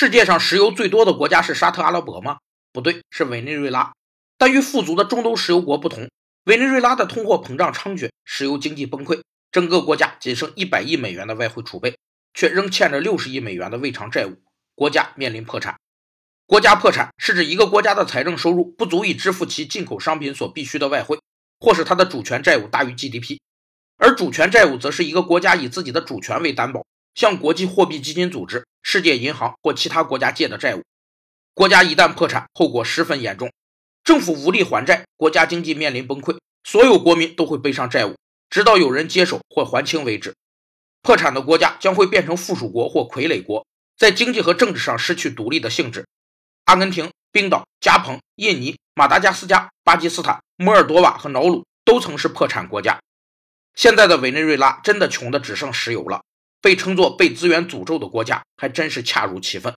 [0.00, 2.38] 世界上石油最多的国家是沙特阿拉伯吗？
[2.72, 3.92] 不对，是委内瑞拉。
[4.38, 6.08] 但与富足的中东石油国不同，
[6.44, 9.20] 委内瑞拉的通货膨胀猖獗，石油经济崩溃，
[9.52, 11.98] 整个国家仅剩一百亿美元的外汇储备，
[12.32, 14.38] 却仍欠着六十亿美元的未偿债务，
[14.74, 15.76] 国家面临破产。
[16.46, 21.20] 国家破产是指一个国家的财政收入不足以支付其进口商品所必需的外汇，
[21.58, 23.36] 或是它的主权债务大于 GDP。
[23.98, 30.82] 而主权债务则是一个国家以自己的主权为担保，向国际货币基金组织、世界银行或其他国家借的债务。
[31.54, 33.52] 国家一旦破产，后果十分严重，
[34.04, 38.16] 政府无力还债，国家经济面临崩溃，所有国民都会背上债务，
[38.48, 40.34] 直到有人接手或还清为止。
[41.02, 43.66] 破产的国家将会变成附属国或傀儡国，
[43.98, 46.06] 在经济和政治上失去独立的性质。
[46.66, 53.00] 阿根廷、冰岛、加蓬、印尼、马达加斯加、巴基斯坦、摩尔多瓦和瑙鲁都曾是破产国家。
[53.74, 56.22] 现在的委内瑞拉真的穷的只剩石油了，
[56.62, 59.74] 被称作被资源诅咒的国家，还真是恰如其分。